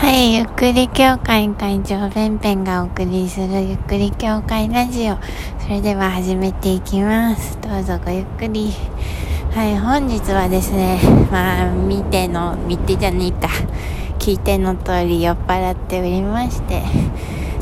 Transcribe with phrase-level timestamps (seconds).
[0.00, 5.18] はい、ゆっくり協会会長ペンペンがお送りするゆっくり協会ラジオ。
[5.60, 7.60] それでは始めていきます。
[7.60, 8.72] どうぞごゆっくり。
[9.52, 11.00] はい、本日はですね、
[11.32, 13.48] まあ、見ての、見てじゃねえか。
[14.20, 16.80] 聞いての通り酔っ払っておりまして。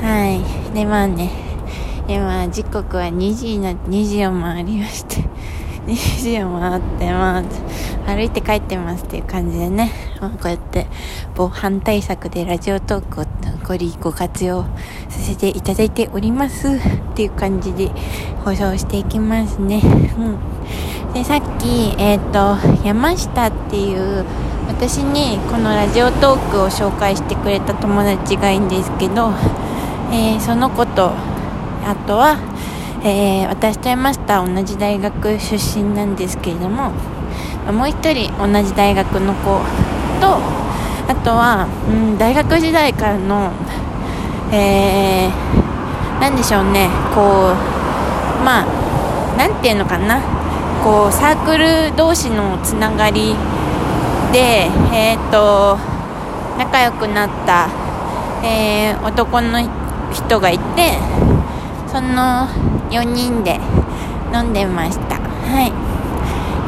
[0.00, 0.72] はい。
[0.72, 1.30] で、まあね、
[2.06, 5.24] 今、時刻は2時になって、2時を回りまして。
[5.86, 7.42] 2時を回って、まあ、
[8.06, 10.86] 歩いて帰ってますっていう感じでね、まあ、こうやって
[11.34, 13.24] 防犯対策でラジオトークを
[13.66, 14.64] ご利ご活用
[15.08, 16.70] させていただいておりますっ
[17.14, 17.88] ていう感じで
[18.44, 19.80] 放送していきますね。
[20.18, 21.12] うん。
[21.12, 24.24] で、さっき、えっ、と、山下っていう
[24.68, 29.32] 私にこのラジオトークを紹介してくれた友達がいいんですけど、
[30.12, 31.12] えーその子と、
[31.84, 32.38] あとは、
[33.02, 36.92] えー私と山下は同じ大学出身なんですけれども、
[37.72, 39.60] もう一人同じ大学の子
[40.20, 40.38] と、
[41.08, 43.52] あとは、うん、大学時代からの、
[44.52, 50.20] えー、なんでしょうね、こう、まあ、なんていうのかな、
[50.84, 53.34] こう、サークル同士のつながり
[54.32, 55.78] で、えっ、と、
[56.58, 57.68] 仲良くなった、
[58.44, 59.58] えー男の
[60.12, 60.98] 人がいて、
[61.90, 62.46] その
[62.90, 63.58] 4人で
[64.32, 65.16] 飲んでました。
[65.16, 65.72] はい。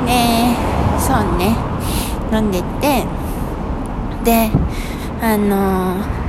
[0.05, 0.57] で、
[0.99, 1.55] そうね、
[2.33, 3.07] 飲んでて、
[4.25, 4.51] で、
[5.23, 6.23] あのー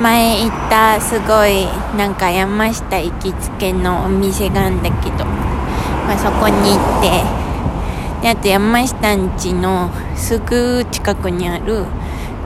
[0.00, 11.84] 前行ったすごいなんか山下行きつけのお店があるんだけど、まあ、そこに行って、で、あと山下ん家のすぐ近くにある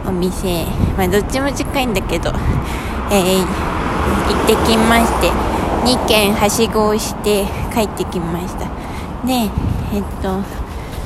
[0.07, 0.65] お店、
[0.97, 2.31] まあ、どっちも近いんだけど、
[3.11, 3.80] えー
[4.29, 5.31] 行ってきまして、
[5.85, 8.67] 2軒はしごをして帰ってきました。
[9.27, 9.51] で、
[9.93, 10.43] えっと、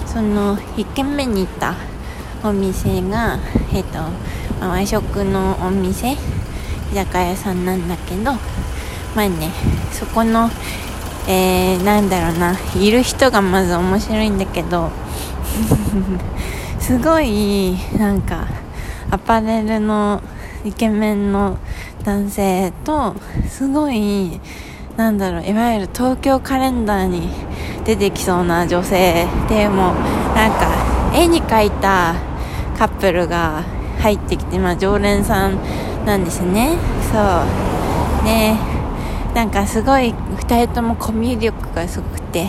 [0.07, 1.75] その1軒目に行った
[2.43, 3.39] お店が、
[3.73, 3.99] えっと、
[4.61, 6.17] 和食のお店、居
[6.95, 8.33] 酒屋さんなんだけど、
[9.15, 9.51] まあね、
[9.93, 10.51] そこの、
[11.29, 14.91] えー、なんだろうな、いる人がまず面白いんだけど、
[16.79, 18.47] すごい、なんか、
[19.11, 20.21] アパレルの
[20.65, 21.59] イケメンの
[22.05, 23.15] 男性と、
[23.49, 24.41] すごい、
[24.97, 27.29] なんだろう、いわゆる東京カレンダーに
[27.85, 29.93] 出てきそうな女性でも、
[30.35, 32.15] なんか、絵に描いた
[32.79, 33.63] カップルが
[34.01, 35.59] 入ってきて、まあ、常連さん
[36.07, 36.77] なんですね。
[37.13, 37.19] そ
[38.23, 38.25] う。
[38.25, 38.59] ね
[39.35, 42.45] なんかすごい2人ともコミュ力がすごくて、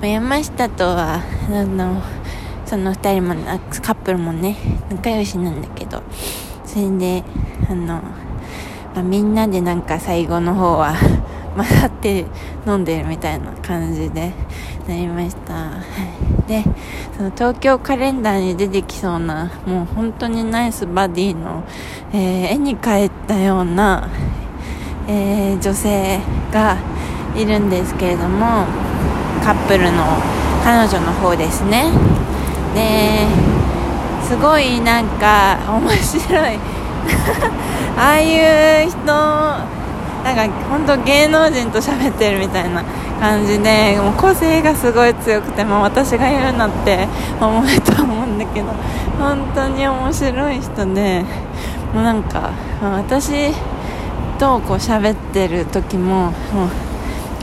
[0.00, 2.00] まあ、山下とは、あの、
[2.64, 3.34] その2人も、
[3.82, 4.56] カップルもね、
[4.90, 6.02] 仲良しなんだけど、
[6.76, 7.24] それで、
[7.70, 8.02] あの、ま
[8.96, 10.92] あ、みんなでなんか最後の方は
[11.56, 12.26] 混ざって
[12.66, 14.30] 飲んでるみたいな感じで
[14.86, 15.54] なりました。
[16.46, 16.62] で、
[17.16, 21.64] その東京カレンダーに出てきそうな、もう本当にナイスバディの、
[22.12, 24.08] えー絵に描いたような、
[25.08, 26.20] えー女性
[26.52, 26.76] が
[27.34, 28.66] いるんですけれども、
[29.42, 30.04] カップルの
[30.62, 31.86] 彼女の方ですね。
[32.74, 33.55] で、
[34.26, 36.58] すごいなんか面白い。
[37.96, 42.82] ああいう人、なんか本当芸能人と喋ってるみたいな
[43.20, 47.06] 感じで、もう個性がすごい強くて、まあ私が言うなって
[47.40, 48.66] 思うと思うんだけど、
[49.16, 51.24] 本当に面白い人で、
[51.94, 52.50] もうなんか、
[52.82, 53.52] 私
[54.40, 56.32] とこう喋ってる時も、もう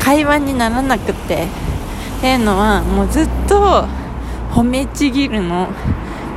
[0.03, 1.45] 会話にならなくて、
[2.17, 3.85] っていうのはもうずっと
[4.51, 5.69] 褒めちぎるの。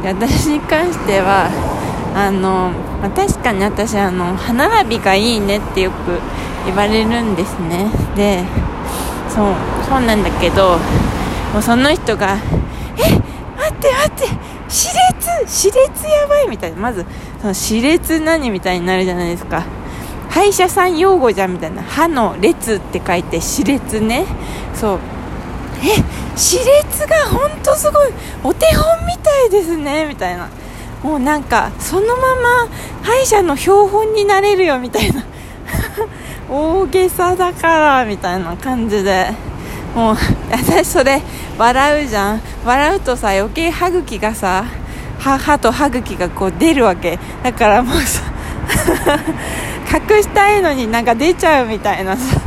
[0.09, 1.49] 私に関しては、
[2.15, 6.19] あの、まあ確かに私あの歯並びがいいねってよく
[6.65, 7.91] 言われるんですね。
[8.17, 8.43] で
[9.29, 9.55] そう
[9.89, 10.79] そうなんだけど
[11.53, 12.39] もうその人が
[12.97, 14.29] 「え待って待って
[14.69, 14.89] 歯
[15.45, 17.05] 列歯列やばい」みたいなまず
[17.41, 19.63] その歯列何みたいになるじゃないですか。
[20.31, 21.83] 歯医者さん用語じゃんみたいな。
[21.83, 24.25] 歯の列って書いて歯列ね。
[24.75, 24.99] そう
[25.83, 26.03] え
[26.37, 28.13] 歯列が本当すごい
[28.45, 30.49] お手本みたいですねみたいな。
[31.03, 32.69] もうなんかそのまま
[33.03, 35.25] 歯医者の標本になれるよみたいな。
[36.49, 39.33] 大げさだからみたいな感じで。
[39.95, 40.17] もう
[40.51, 41.23] 私それ
[41.57, 42.41] 笑うじゃん。
[42.67, 44.67] 笑うとさ余計歯茎がさ
[45.19, 47.19] 歯と歯茎がこう出るわけ。
[47.43, 48.21] だからもうさ
[49.91, 52.41] 隠したいのになんか出ちゃうみたいなさ。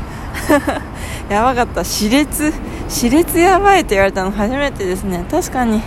[1.27, 1.83] やばかった。
[1.83, 2.53] 歯列
[2.89, 5.23] 歯列やばいって言われたの初めてですね。
[5.29, 5.81] 確かに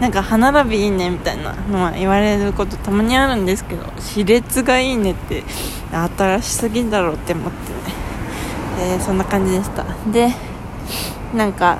[0.00, 5.42] なんか歯並びいいねみたいなのは言われることたまにあるんですけど歯列がいいねって
[5.90, 8.98] 新しすぎだろうって思ってね。
[9.00, 9.84] そんな感じでした。
[10.12, 10.34] で
[11.34, 11.78] なんか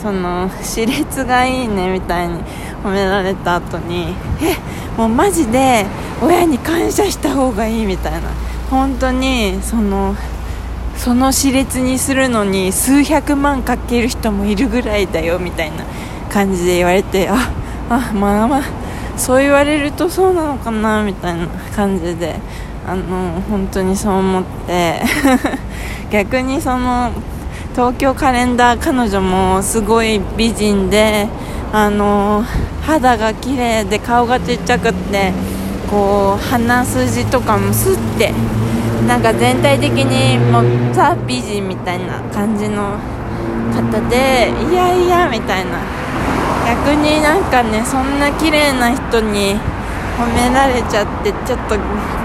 [0.00, 2.40] その歯列がいいねみたいに
[2.84, 4.56] 褒められた後にえ
[4.96, 5.86] もうマジで
[6.22, 8.30] 親に感謝した方がいいみたいな。
[8.70, 10.14] 本当にその
[11.02, 15.84] その熾烈にするのに数百万かける人もいるぐらいだよみたいな
[16.30, 17.52] 感じで言われてあ
[17.90, 18.62] あまあまあ
[19.18, 22.36] そう言われるとそうなのかなみたいな感じで
[22.86, 25.00] あの本当にそう思って
[26.12, 27.10] 逆にその
[27.72, 31.26] 東京カレンダー彼女もすごい美人で
[31.72, 32.44] あの
[32.86, 35.32] 肌が綺麗で顔がちっちゃくって
[35.90, 38.32] こう鼻筋とかもスッて
[39.06, 42.98] なんか全体的にもうザ美人みたいな感じの
[43.72, 45.78] 方でいやいやみたいな。
[46.64, 49.56] 逆になんかねそんな綺麗な人に
[50.16, 51.76] 褒められちゃってちょっと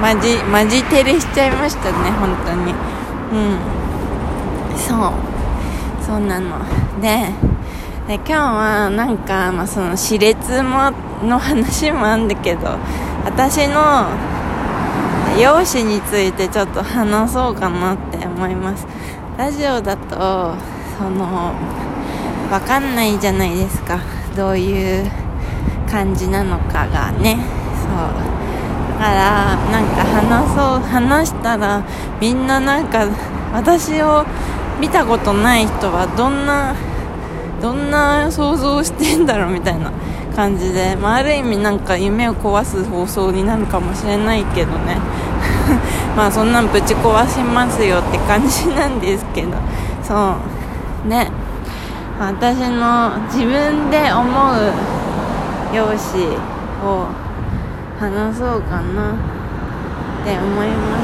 [0.01, 2.73] マジマジ照れしちゃいましたね本当に。
[3.31, 3.57] うん。
[4.77, 5.13] そう。
[6.05, 6.59] そうなの。
[7.01, 7.33] で
[8.07, 10.91] で今日はなんか、まあ、その熾烈も
[11.23, 12.77] の話もあるんだけど
[13.25, 14.07] 私の
[15.39, 18.87] 容姿についてちょっと話そうかなって思います。
[19.37, 20.55] ラジオだと
[20.97, 21.53] その
[22.49, 23.99] 分かんないじゃないですか。
[24.35, 25.11] どういう
[25.89, 27.37] 感じなのかがね。
[27.81, 28.99] そう。
[28.99, 31.83] だからなんか話そう話したら
[32.19, 33.07] みんななんか
[33.53, 34.25] 私を
[34.79, 36.75] 見たことない人はどんな
[37.61, 39.91] どんな想像してんだろうみたいな
[40.35, 44.97] 感じで、まあ、ある意味なんか夢を壊す放送になるかもしれないけどね。
[46.15, 49.49] まあそんなんぶち壊しますよって感じなんですけど。
[50.03, 50.35] そ
[51.05, 51.07] う。
[51.07, 51.29] ね。
[52.19, 54.71] 私の自分で思う
[55.71, 56.33] 容姿
[56.83, 57.05] を
[57.99, 60.99] 話そうかなって思いま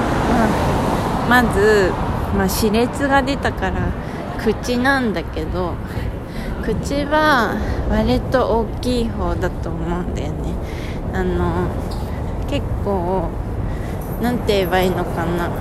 [1.27, 1.92] す、まあ、まず、
[2.36, 3.92] まあ、熾烈が出たから
[4.44, 5.75] 口なんだけど
[6.63, 7.56] 口は
[7.89, 10.54] 割と大きい方だと思うんだよね。
[11.13, 11.68] あの
[12.50, 13.30] 結構
[14.23, 15.51] 何て言えばいいのかな。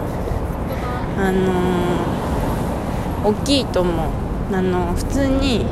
[1.18, 3.96] あの大きいと思う。
[4.54, 5.66] あの普通に、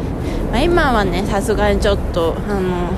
[0.51, 2.91] まあ、今はねさすがにちょっとあの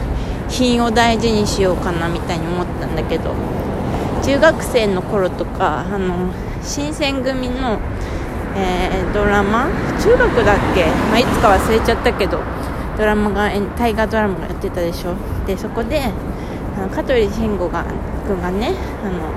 [0.48, 3.34] 品を大事にしようかなみたいに思ったんだけど
[4.24, 7.78] 中学生の頃とかあの新選組の
[8.54, 9.64] えー、ドラマ
[9.98, 12.38] 中学だっけ、まあ、いつか忘れちゃったけど
[12.98, 13.48] ドラマが
[13.78, 15.16] 大河ドラマがやってたでしょ？
[15.46, 16.02] でそこで
[16.76, 17.82] あの香取慎吾が
[18.26, 19.32] 君がねあの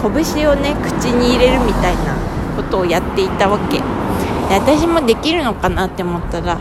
[0.00, 2.14] 拳をね口に入れるみたいな
[2.56, 3.78] ことをやっていたわけ。
[4.48, 6.56] で私もできるのかなって思ったら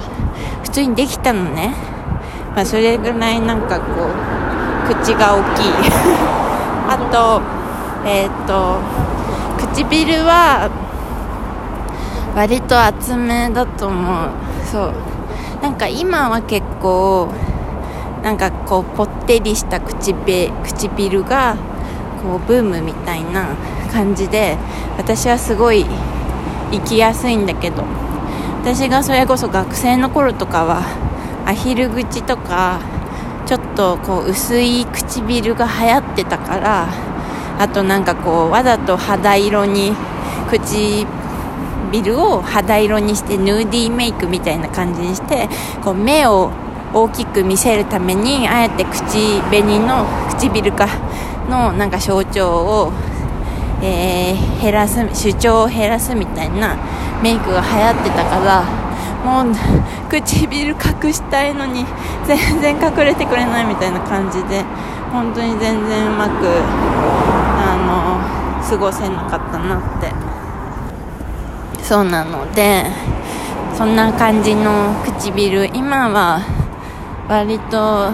[0.63, 1.75] 普通にできたのね、
[2.55, 5.71] まあ、それぐらいなんかこう口が大きい。
[6.89, 7.41] あと
[8.05, 8.77] えっ、と
[9.73, 10.69] 唇は
[12.35, 14.29] 割と厚めだと思う。
[14.65, 14.93] そう。
[15.61, 17.29] なんか今は結構
[18.21, 21.55] なんかこうぽってりした口唇が
[22.23, 23.55] こうブームみたいな
[23.91, 24.57] 感じで
[24.97, 25.85] 私はすごい
[26.71, 27.83] 生きやすいんだけど
[28.61, 30.81] 私がそれこそ学生の頃とかは
[31.45, 32.79] アヒル口とか
[33.45, 36.87] ちょっとこう薄い唇が流行ってたから
[37.59, 39.91] あとなんかこうわざと肌色に
[40.49, 41.05] 口
[41.91, 45.49] ビルを肌色にしてヌーディーメイクみたいな感じにして
[45.83, 46.51] こう目を
[46.93, 50.87] 大きく見せるためにあえて口紅の唇か
[51.49, 52.91] のなんか象徴を、
[53.81, 56.77] えー、減らす主張を減らすみたいな
[57.21, 58.83] メイクが流行ってたから
[59.23, 59.55] もう
[60.09, 61.85] 唇隠したいのに
[62.25, 64.63] 全然隠れてくれないみたいな感じで
[65.11, 66.47] 本当に全然うまく
[67.59, 70.11] あの過ごせなかったなって。
[71.83, 72.85] そうなので
[73.77, 75.65] そんな感じの唇。
[75.73, 76.39] 今は
[77.27, 78.11] 割と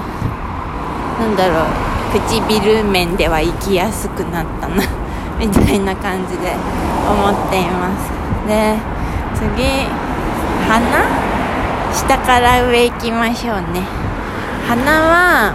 [1.18, 1.89] なんだろう。
[2.12, 4.84] 唇面では生きやすくなったな
[5.40, 6.56] みたいな感じで
[7.10, 8.12] 思っています。
[8.48, 8.76] で
[9.36, 9.88] 次
[10.68, 11.30] 鼻？
[11.94, 13.82] 下から上行きましょうね。
[14.68, 15.54] 鼻は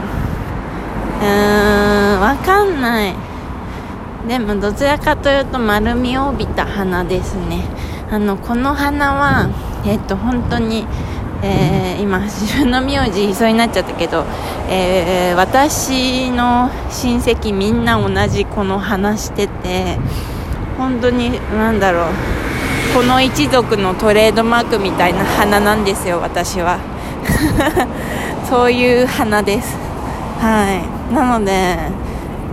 [1.20, 3.14] うーんわかんない。
[4.26, 7.64] でもどちらかというと丸みを帯びた鼻ですね。
[8.10, 9.48] あのこの花は
[9.84, 10.86] えっと本当に
[11.44, 14.24] えー、今自分の名字いそうになっちゃったけど、
[14.70, 19.98] えー、私の親戚みんな同じこの花してて
[20.78, 22.06] 本当に何だろう
[22.94, 26.78] この一族のトレードマークみたいな花なんですよ私は。
[28.48, 29.76] そういう花です。
[30.40, 31.14] はい。
[31.14, 31.76] なので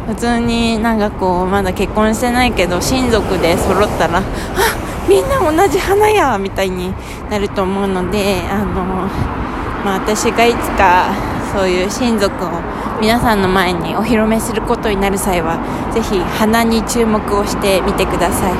[0.07, 4.23] 普通になんかこうまだ結婚してないけど親族で揃ったらあっ
[5.07, 6.93] みんな同じ花やみたいに
[7.29, 8.83] なると思うのであの、
[9.83, 11.13] まあ、私がいつか
[11.53, 12.49] そういう親族を
[13.01, 15.57] 皆さんの前にお披露目することになる際は
[15.93, 18.53] ぜひ鼻に注目をしてみてください。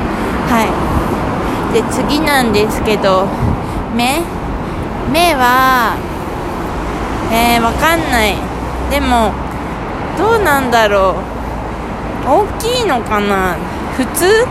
[0.50, 1.74] はい。
[1.74, 3.27] で次なんですけど
[3.95, 4.19] 目？
[5.13, 5.95] 目は
[7.31, 8.36] えー、わかんない。
[8.89, 9.31] でも
[10.17, 11.15] どうなんだろ
[12.25, 12.27] う。
[12.27, 13.55] 大きいのかな？
[13.95, 14.45] 普通？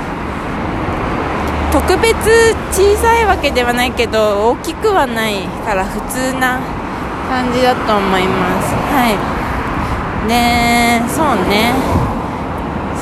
[1.72, 2.14] 特別
[2.72, 6.60] 小さいわけではないけど大きくはないから普通な
[7.28, 8.74] 感じだと思います。
[8.74, 9.16] はい。
[10.28, 11.72] でそうね。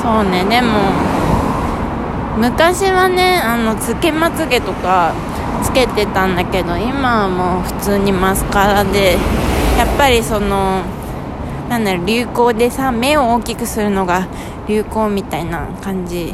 [0.01, 0.45] そうね。
[0.45, 0.79] でも
[2.37, 5.13] 昔はねあのつけまつげとか
[5.63, 9.17] つけてたんだけど今はもう普通にマスカラで
[9.77, 10.83] やっぱりその
[11.69, 14.27] なんだろう流行でさ目を大きくするのが
[14.67, 16.33] 流行みたいな感じ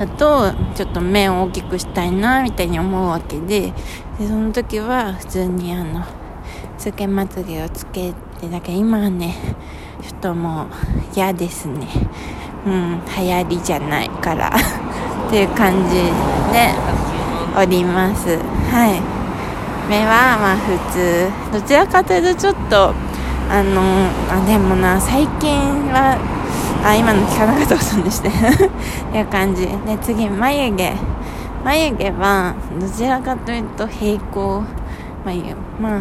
[0.00, 3.74] だとちょっと目を大きくしたいなみたいに思うわけで
[4.18, 6.02] でその時は普通にあの
[6.78, 9.34] つけまつげをつけてだけど今はね
[10.02, 10.68] ちょっともう
[11.14, 11.86] 嫌ですね。
[12.66, 14.48] うん流行りじゃないから。
[15.28, 15.96] っていう感じ
[16.50, 16.74] で
[17.54, 18.38] おります。
[18.72, 19.00] はい。
[19.88, 21.30] 目はまあ普通。
[21.52, 22.94] どちらかというとちょっと
[23.50, 23.82] あの
[24.30, 25.50] あでもな最近
[25.92, 26.16] は
[26.84, 28.28] あ今の聞かなかったことにして。
[28.28, 28.32] っ
[29.12, 29.66] ていう感じ。
[29.66, 30.92] で次眉毛。
[31.64, 34.62] 眉毛はどちらかというと平行
[35.26, 36.00] 眉まあ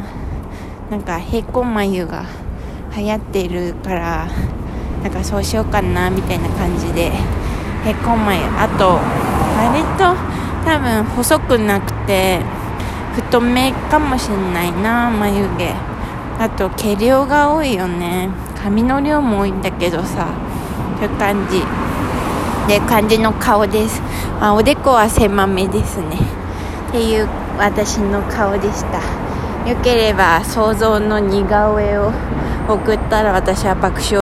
[0.90, 2.24] なんか平行眉が
[2.96, 4.26] 流行っているから
[5.04, 7.12] なんかそうしようかなみたいな感じで。
[7.84, 8.42] 平行眉。
[8.58, 9.00] あと
[9.58, 10.16] 割と
[10.66, 12.40] 多分細くなくて
[13.16, 15.74] 太めかもしんないな眉毛。
[16.40, 18.30] あと毛量が多いよね。
[18.62, 20.28] 髪の量も多いんだけどさ。
[21.00, 21.64] という感じ。
[22.68, 24.00] で感じの顔です、
[24.40, 26.20] まあ、おでこは狭めですね。
[26.90, 27.28] っていう
[27.58, 29.00] 私の顔でした。
[29.70, 32.12] よければ想像の似顔絵を
[32.68, 34.18] 送ったら私は爆笑